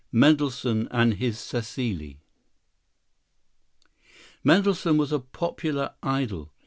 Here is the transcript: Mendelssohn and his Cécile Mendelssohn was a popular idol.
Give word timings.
Mendelssohn 0.11 0.87
and 0.89 1.13
his 1.13 1.37
Cécile 1.37 2.17
Mendelssohn 4.43 4.97
was 4.97 5.11
a 5.11 5.19
popular 5.19 5.93
idol. 6.01 6.51